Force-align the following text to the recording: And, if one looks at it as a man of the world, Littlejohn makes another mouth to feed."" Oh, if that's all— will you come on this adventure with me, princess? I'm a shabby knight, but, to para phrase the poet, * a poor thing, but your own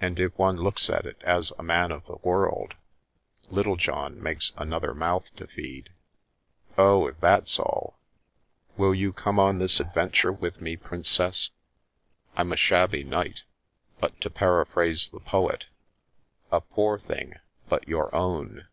And, 0.00 0.20
if 0.20 0.38
one 0.38 0.58
looks 0.58 0.88
at 0.88 1.06
it 1.06 1.20
as 1.24 1.52
a 1.58 1.62
man 1.64 1.90
of 1.90 2.06
the 2.06 2.18
world, 2.22 2.74
Littlejohn 3.48 4.22
makes 4.22 4.52
another 4.56 4.94
mouth 4.94 5.34
to 5.34 5.48
feed."" 5.48 5.90
Oh, 6.78 7.08
if 7.08 7.18
that's 7.18 7.58
all— 7.58 7.98
will 8.76 8.94
you 8.94 9.12
come 9.12 9.40
on 9.40 9.58
this 9.58 9.80
adventure 9.80 10.30
with 10.30 10.60
me, 10.60 10.76
princess? 10.76 11.50
I'm 12.36 12.52
a 12.52 12.56
shabby 12.56 13.02
knight, 13.02 13.42
but, 13.98 14.20
to 14.20 14.30
para 14.30 14.66
phrase 14.66 15.10
the 15.10 15.18
poet, 15.18 15.66
* 16.10 16.52
a 16.52 16.60
poor 16.60 16.96
thing, 16.96 17.32
but 17.68 17.88
your 17.88 18.14
own 18.14 18.68